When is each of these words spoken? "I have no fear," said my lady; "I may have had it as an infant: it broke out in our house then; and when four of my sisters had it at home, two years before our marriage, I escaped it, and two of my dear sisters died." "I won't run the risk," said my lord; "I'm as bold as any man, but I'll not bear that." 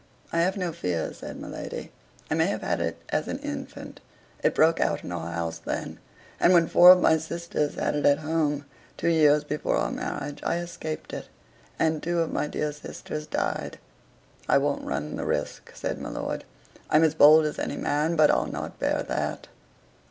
"I 0.33 0.39
have 0.41 0.57
no 0.57 0.73
fear," 0.73 1.13
said 1.13 1.39
my 1.39 1.47
lady; 1.47 1.91
"I 2.31 2.33
may 2.33 2.47
have 2.47 2.63
had 2.63 2.79
it 2.81 2.97
as 3.09 3.27
an 3.27 3.37
infant: 3.37 3.99
it 4.41 4.55
broke 4.55 4.79
out 4.79 5.03
in 5.03 5.11
our 5.11 5.31
house 5.31 5.59
then; 5.59 5.99
and 6.39 6.53
when 6.53 6.65
four 6.67 6.89
of 6.89 6.99
my 6.99 7.17
sisters 7.19 7.75
had 7.75 7.93
it 7.93 8.07
at 8.07 8.17
home, 8.17 8.65
two 8.97 9.09
years 9.09 9.43
before 9.43 9.75
our 9.77 9.91
marriage, 9.91 10.41
I 10.41 10.57
escaped 10.57 11.13
it, 11.13 11.27
and 11.77 12.01
two 12.01 12.17
of 12.19 12.33
my 12.33 12.47
dear 12.47 12.71
sisters 12.71 13.27
died." 13.27 13.77
"I 14.49 14.57
won't 14.57 14.85
run 14.87 15.17
the 15.17 15.25
risk," 15.27 15.69
said 15.75 15.99
my 16.01 16.09
lord; 16.09 16.45
"I'm 16.89 17.03
as 17.03 17.13
bold 17.13 17.45
as 17.45 17.59
any 17.59 17.77
man, 17.77 18.15
but 18.15 18.31
I'll 18.31 18.47
not 18.47 18.79
bear 18.79 19.03
that." 19.03 19.49